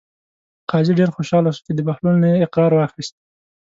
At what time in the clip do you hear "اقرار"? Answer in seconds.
2.45-2.71